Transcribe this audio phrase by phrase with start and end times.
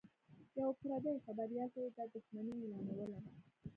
[0.59, 3.19] یوه پردي خبریال ته یې دا دښمني اعلانوله